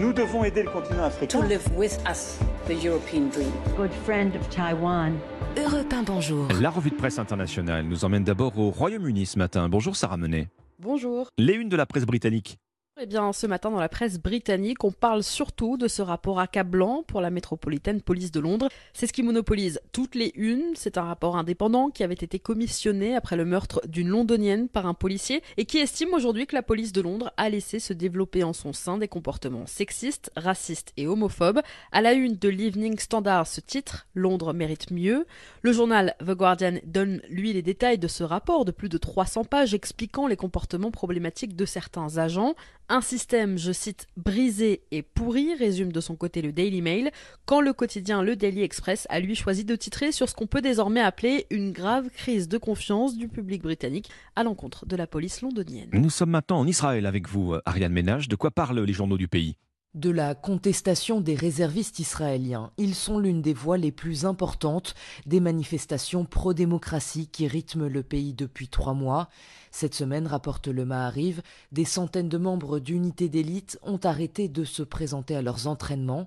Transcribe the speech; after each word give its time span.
Nous 0.00 0.12
devons 0.12 0.44
aider 0.44 0.62
le 0.62 0.70
continent 0.70 1.04
africain. 1.04 1.40
To 1.40 1.46
live 1.46 1.62
with 1.76 1.98
us, 2.08 2.38
the 2.66 2.84
European 2.84 3.28
dream. 3.30 3.50
Good 3.76 3.92
friend 4.04 4.34
of 4.36 4.48
Taiwan. 4.50 5.14
Europe 5.56 5.90
1, 5.90 6.02
bonjour. 6.02 6.48
La 6.60 6.70
revue 6.70 6.90
de 6.90 6.96
presse 6.96 7.18
internationale 7.18 7.84
nous 7.86 8.04
emmène 8.04 8.24
d'abord 8.24 8.58
au 8.58 8.70
Royaume-Uni 8.70 9.24
ce 9.24 9.38
matin. 9.38 9.68
Bonjour 9.68 9.96
Sarah 9.96 10.18
Menet. 10.18 10.48
Bonjour. 10.78 11.28
Les 11.38 11.54
unes 11.54 11.70
de 11.70 11.76
la 11.76 11.86
presse 11.86 12.04
britannique. 12.04 12.58
Eh 12.98 13.04
bien, 13.04 13.34
ce 13.34 13.46
matin, 13.46 13.70
dans 13.70 13.78
la 13.78 13.90
presse 13.90 14.18
britannique, 14.18 14.82
on 14.82 14.90
parle 14.90 15.22
surtout 15.22 15.76
de 15.76 15.86
ce 15.86 16.00
rapport 16.00 16.40
accablant 16.40 17.02
pour 17.02 17.20
la 17.20 17.28
métropolitaine 17.28 18.00
police 18.00 18.32
de 18.32 18.40
Londres. 18.40 18.70
C'est 18.94 19.06
ce 19.06 19.12
qui 19.12 19.22
monopolise 19.22 19.82
toutes 19.92 20.14
les 20.14 20.32
unes. 20.34 20.72
C'est 20.74 20.96
un 20.96 21.02
rapport 21.02 21.36
indépendant 21.36 21.90
qui 21.90 22.04
avait 22.04 22.14
été 22.14 22.38
commissionné 22.38 23.14
après 23.14 23.36
le 23.36 23.44
meurtre 23.44 23.82
d'une 23.86 24.08
londonienne 24.08 24.70
par 24.70 24.86
un 24.86 24.94
policier 24.94 25.42
et 25.58 25.66
qui 25.66 25.76
estime 25.76 26.14
aujourd'hui 26.14 26.46
que 26.46 26.54
la 26.54 26.62
police 26.62 26.92
de 26.92 27.02
Londres 27.02 27.34
a 27.36 27.50
laissé 27.50 27.80
se 27.80 27.92
développer 27.92 28.44
en 28.44 28.54
son 28.54 28.72
sein 28.72 28.96
des 28.96 29.08
comportements 29.08 29.66
sexistes, 29.66 30.30
racistes 30.34 30.94
et 30.96 31.06
homophobes. 31.06 31.60
À 31.92 32.00
la 32.00 32.14
une 32.14 32.36
de 32.36 32.48
l'Evening 32.48 32.98
Standard, 32.98 33.46
ce 33.46 33.60
titre, 33.60 34.06
Londres 34.14 34.54
mérite 34.54 34.90
mieux. 34.90 35.26
Le 35.60 35.72
journal 35.72 36.14
The 36.20 36.30
Guardian 36.30 36.78
donne, 36.86 37.20
lui, 37.28 37.52
les 37.52 37.60
détails 37.60 37.98
de 37.98 38.08
ce 38.08 38.24
rapport 38.24 38.64
de 38.64 38.72
plus 38.72 38.88
de 38.88 38.96
300 38.96 39.44
pages 39.44 39.74
expliquant 39.74 40.28
les 40.28 40.36
comportements 40.36 40.90
problématiques 40.90 41.56
de 41.56 41.66
certains 41.66 42.16
agents. 42.16 42.54
Un 42.88 43.00
système, 43.00 43.58
je 43.58 43.72
cite, 43.72 44.06
brisé 44.16 44.82
et 44.92 45.02
pourri, 45.02 45.54
résume 45.54 45.90
de 45.90 46.00
son 46.00 46.14
côté 46.14 46.40
le 46.40 46.52
Daily 46.52 46.82
Mail, 46.82 47.10
quand 47.44 47.60
le 47.60 47.72
quotidien 47.72 48.22
Le 48.22 48.36
Daily 48.36 48.62
Express 48.62 49.08
a 49.10 49.18
lui 49.18 49.34
choisi 49.34 49.64
de 49.64 49.74
titrer 49.74 50.12
sur 50.12 50.28
ce 50.28 50.36
qu'on 50.36 50.46
peut 50.46 50.60
désormais 50.60 51.00
appeler 51.00 51.46
une 51.50 51.72
grave 51.72 52.10
crise 52.10 52.48
de 52.48 52.58
confiance 52.58 53.16
du 53.16 53.26
public 53.26 53.62
britannique 53.62 54.08
à 54.36 54.44
l'encontre 54.44 54.86
de 54.86 54.94
la 54.94 55.08
police 55.08 55.42
londonienne. 55.42 55.90
Nous 55.94 56.10
sommes 56.10 56.30
maintenant 56.30 56.60
en 56.60 56.66
Israël 56.66 57.06
avec 57.06 57.28
vous, 57.28 57.56
Ariane 57.66 57.92
Ménage. 57.92 58.28
De 58.28 58.36
quoi 58.36 58.52
parlent 58.52 58.80
les 58.80 58.92
journaux 58.92 59.18
du 59.18 59.26
pays? 59.26 59.56
De 59.96 60.10
la 60.10 60.34
contestation 60.34 61.20
des 61.20 61.34
réservistes 61.34 61.98
israéliens. 61.98 62.70
Ils 62.76 62.94
sont 62.94 63.18
l'une 63.18 63.40
des 63.40 63.54
voies 63.54 63.78
les 63.78 63.90
plus 63.90 64.26
importantes 64.26 64.94
des 65.24 65.40
manifestations 65.40 66.26
pro-démocratie 66.26 67.28
qui 67.28 67.48
rythment 67.48 67.88
le 67.88 68.02
pays 68.02 68.34
depuis 68.34 68.68
trois 68.68 68.94
mois. 68.94 69.28
Cette 69.70 69.94
semaine, 69.94 70.26
rapporte 70.26 70.68
le 70.68 70.84
Mahariv, 70.84 71.42
des 71.72 71.86
centaines 71.86 72.28
de 72.28 72.38
membres 72.38 72.78
d'unités 72.78 73.30
d'élite 73.30 73.78
ont 73.82 74.00
arrêté 74.04 74.48
de 74.48 74.64
se 74.64 74.82
présenter 74.82 75.34
à 75.34 75.42
leurs 75.42 75.66
entraînements. 75.66 76.26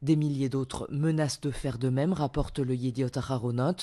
Des 0.00 0.14
milliers 0.14 0.48
d'autres 0.48 0.86
menacent 0.92 1.40
de 1.40 1.50
faire 1.50 1.76
de 1.76 1.88
même, 1.88 2.12
rapporte 2.12 2.60
le 2.60 2.76
Yediot 2.76 3.16
Aharonot. 3.16 3.74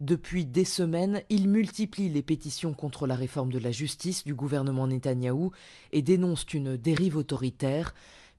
Depuis 0.00 0.44
des 0.44 0.66
semaines, 0.66 1.22
ils 1.30 1.48
multiplient 1.48 2.10
les 2.10 2.20
pétitions 2.20 2.74
contre 2.74 3.06
la 3.06 3.14
réforme 3.14 3.50
de 3.50 3.58
la 3.58 3.70
justice 3.70 4.24
du 4.24 4.34
gouvernement 4.34 4.86
Netanyahou 4.86 5.52
et 5.92 6.02
dénoncent 6.02 6.52
une 6.52 6.76
dérive 6.76 7.16
autoritaire. 7.16 7.94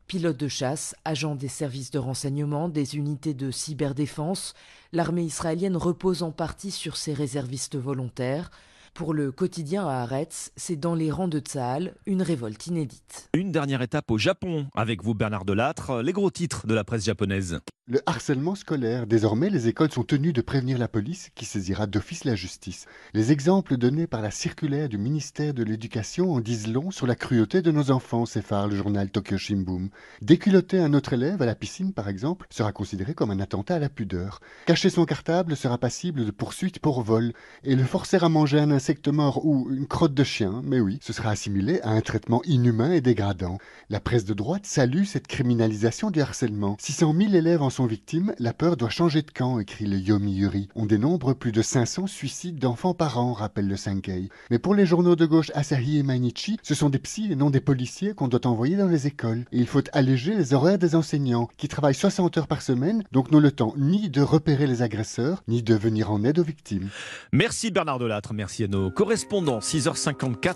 Pilotes 0.07 0.37
de 0.37 0.47
chasse, 0.47 0.95
agents 1.03 1.33
des 1.33 1.47
services 1.47 1.89
de 1.89 1.97
renseignement, 1.97 2.69
des 2.69 2.95
unités 2.95 3.33
de 3.33 3.49
cyberdéfense, 3.49 4.53
l'armée 4.93 5.23
israélienne 5.23 5.75
repose 5.75 6.21
en 6.21 6.31
partie 6.31 6.69
sur 6.69 6.95
ses 6.95 7.13
réservistes 7.13 7.75
volontaires. 7.75 8.51
Pour 8.93 9.15
le 9.15 9.31
quotidien 9.31 9.87
à 9.87 10.03
Haaretz, 10.03 10.51
c'est 10.55 10.75
dans 10.75 10.93
les 10.93 11.09
rangs 11.09 11.27
de 11.27 11.39
Tsahal 11.39 11.95
une 12.05 12.21
révolte 12.21 12.67
inédite. 12.67 13.29
Une 13.33 13.51
dernière 13.51 13.81
étape 13.81 14.11
au 14.11 14.19
Japon, 14.19 14.67
avec 14.75 15.03
vous 15.03 15.15
Bernard 15.15 15.43
Delattre, 15.43 16.03
les 16.03 16.13
gros 16.13 16.29
titres 16.29 16.67
de 16.67 16.75
la 16.75 16.83
presse 16.83 17.05
japonaise. 17.05 17.59
Le 17.87 18.01
harcèlement 18.07 18.55
scolaire. 18.55 19.05
Désormais, 19.05 19.51
les 19.51 19.67
écoles 19.67 19.91
sont 19.91 20.03
tenues 20.03 20.33
de 20.33 20.41
prévenir 20.41 20.79
la 20.79 20.87
police 20.87 21.29
qui 21.35 21.45
saisira 21.45 21.85
d'office 21.85 22.23
la 22.23 22.33
justice. 22.33 22.87
Les 23.13 23.31
exemples 23.31 23.77
donnés 23.77 24.07
par 24.07 24.23
la 24.23 24.31
circulaire 24.31 24.89
du 24.89 24.97
ministère 24.97 25.53
de 25.53 25.61
l'Éducation 25.61 26.33
en 26.33 26.39
disent 26.39 26.67
long 26.67 26.89
sur 26.89 27.05
la 27.05 27.13
cruauté 27.13 27.61
de 27.61 27.69
nos 27.69 27.91
enfants, 27.91 28.25
s'effare 28.25 28.67
le 28.67 28.75
journal 28.75 29.11
Tokyo 29.11 29.37
Shimbun. 29.37 29.89
Déculoter 30.23 30.79
un 30.79 30.95
autre 30.95 31.13
élève 31.13 31.43
à 31.43 31.45
la 31.45 31.53
piscine, 31.53 31.93
par 31.93 32.09
exemple, 32.09 32.47
sera 32.49 32.71
considéré 32.71 33.13
comme 33.13 33.29
un 33.29 33.39
attentat 33.39 33.75
à 33.75 33.79
la 33.79 33.89
pudeur. 33.89 34.39
Cacher 34.65 34.89
son 34.89 35.05
cartable 35.05 35.55
sera 35.55 35.77
passible 35.77 36.25
de 36.25 36.31
poursuite 36.31 36.79
pour 36.79 37.03
vol. 37.03 37.33
Et 37.63 37.75
le 37.75 37.83
forcer 37.83 38.17
à 38.23 38.29
manger 38.29 38.59
un 38.59 38.71
insecte 38.71 39.09
mort 39.09 39.45
ou 39.45 39.69
une 39.69 39.85
crotte 39.85 40.15
de 40.15 40.23
chien, 40.23 40.63
mais 40.63 40.79
oui, 40.79 40.97
ce 41.03 41.13
sera 41.13 41.29
assimilé 41.29 41.81
à 41.81 41.91
un 41.91 42.01
traitement 42.01 42.41
inhumain 42.45 42.93
et 42.93 43.01
dégradant. 43.01 43.59
La 43.91 43.99
presse 43.99 44.25
de 44.25 44.33
droite 44.33 44.65
salue 44.65 45.03
cette 45.03 45.27
criminalisation 45.27 46.09
du 46.09 46.19
harcèlement. 46.19 46.77
600 46.79 47.13
000 47.15 47.33
élèves 47.35 47.61
en 47.61 47.74
sont 47.75 47.85
victimes, 47.87 48.33
la 48.39 48.53
peur 48.53 48.77
doit 48.77 48.89
changer 48.89 49.21
de 49.21 49.31
camp, 49.31 49.59
écrit 49.59 49.85
le 49.85 49.97
Yomiuri. 49.97 50.69
On 50.75 50.85
dénombre 50.85 51.33
plus 51.33 51.51
de 51.51 51.61
500 51.61 52.07
suicides 52.07 52.57
d'enfants 52.57 52.93
par 52.93 53.19
an, 53.19 53.33
rappelle 53.33 53.67
le 53.67 53.75
Sankei. 53.75 54.29
Mais 54.49 54.59
pour 54.59 54.73
les 54.73 54.85
journaux 54.85 55.17
de 55.17 55.25
gauche 55.25 55.51
Asahi 55.53 55.97
et 55.97 56.03
Mainichi, 56.03 56.57
ce 56.63 56.73
sont 56.73 56.89
des 56.89 56.99
psys 56.99 57.33
et 57.33 57.35
non 57.35 57.49
des 57.49 57.59
policiers 57.59 58.13
qu'on 58.13 58.29
doit 58.29 58.47
envoyer 58.47 58.77
dans 58.77 58.87
les 58.87 59.07
écoles. 59.07 59.43
Et 59.51 59.59
il 59.59 59.67
faut 59.67 59.83
alléger 59.91 60.35
les 60.35 60.53
horaires 60.53 60.77
des 60.77 60.95
enseignants, 60.95 61.49
qui 61.57 61.67
travaillent 61.67 61.93
60 61.93 62.37
heures 62.37 62.47
par 62.47 62.61
semaine, 62.61 63.03
donc 63.11 63.29
n'ont 63.29 63.41
le 63.41 63.51
temps 63.51 63.73
ni 63.77 64.09
de 64.09 64.21
repérer 64.21 64.67
les 64.67 64.81
agresseurs, 64.81 65.43
ni 65.49 65.61
de 65.61 65.75
venir 65.75 66.11
en 66.11 66.23
aide 66.23 66.39
aux 66.39 66.43
victimes. 66.43 66.87
Merci 67.33 67.71
Bernard 67.71 67.99
Delattre, 67.99 68.33
merci 68.33 68.63
à 68.63 68.67
nos 68.67 68.89
correspondants. 68.89 69.59
6h54. 69.59 70.37